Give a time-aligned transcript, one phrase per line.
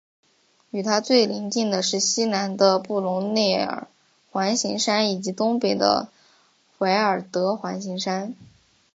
[0.71, 3.87] 与它最邻近的是西南的布隆内尔
[4.31, 6.09] 环形山以及东北的
[6.79, 8.33] 怀尔德环形山。